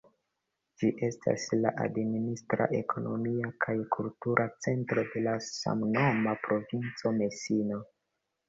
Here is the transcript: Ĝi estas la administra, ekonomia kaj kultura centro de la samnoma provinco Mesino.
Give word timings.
Ĝi 0.83 0.87
estas 1.07 1.43
la 1.65 1.71
administra, 1.83 2.67
ekonomia 2.79 3.51
kaj 3.67 3.75
kultura 3.97 4.49
centro 4.67 5.05
de 5.13 5.23
la 5.29 5.37
samnoma 5.51 6.35
provinco 6.49 7.17
Mesino. 7.21 7.81